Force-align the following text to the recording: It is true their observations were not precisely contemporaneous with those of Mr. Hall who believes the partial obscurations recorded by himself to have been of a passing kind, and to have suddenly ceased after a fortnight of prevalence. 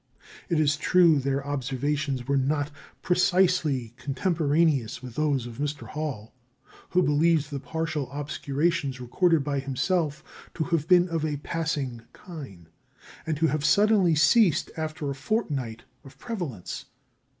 It 0.49 0.59
is 0.59 0.77
true 0.77 1.19
their 1.19 1.45
observations 1.45 2.27
were 2.27 2.35
not 2.35 2.71
precisely 3.03 3.93
contemporaneous 3.97 5.03
with 5.03 5.13
those 5.13 5.45
of 5.45 5.59
Mr. 5.59 5.89
Hall 5.89 6.33
who 6.89 7.03
believes 7.03 7.51
the 7.51 7.59
partial 7.59 8.11
obscurations 8.11 8.99
recorded 8.99 9.43
by 9.43 9.59
himself 9.59 10.23
to 10.55 10.63
have 10.63 10.87
been 10.87 11.07
of 11.09 11.23
a 11.23 11.37
passing 11.37 12.01
kind, 12.13 12.67
and 13.27 13.37
to 13.37 13.45
have 13.45 13.63
suddenly 13.63 14.15
ceased 14.15 14.71
after 14.75 15.07
a 15.11 15.13
fortnight 15.13 15.83
of 16.03 16.17
prevalence. 16.17 16.85